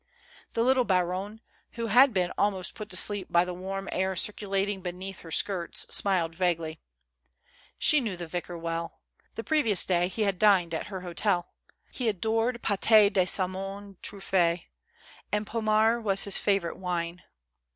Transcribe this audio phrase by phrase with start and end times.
[0.53, 1.41] The little baronne,
[1.73, 5.81] who had been almost put to sleep by the warm air circulating beneath her skirts,
[5.95, 6.79] smiled vaguely.
[7.77, 9.01] She knew the vicar well.
[9.35, 11.53] The previous day, he had dined at her hotel.
[11.91, 14.33] He adored pate de saumon truffe
[15.31, 17.21] and Pomard was his favorite wine.